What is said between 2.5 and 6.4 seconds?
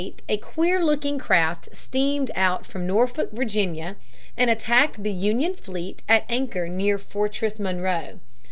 from Norfolk, Virginia, and attacked the Union fleet at